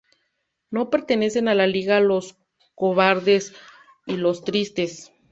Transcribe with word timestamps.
No 0.75 0.83
pertenecen 0.93 1.47
a 1.47 1.53
la 1.53 1.67
Liga 1.67 1.99
los 1.99 2.35
cobardes 2.73 3.53
y 4.07 4.17
los 4.17 4.43
tristes". 4.43 5.13